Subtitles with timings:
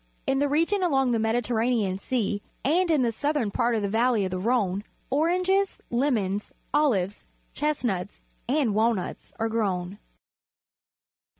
[0.25, 4.25] In the region along the ]Mediterranean Sea, and in the southern part of the vallej
[4.25, 9.99] of the Rhone, oranges^ lemons, olives, chestnuts, and walnuts are grown.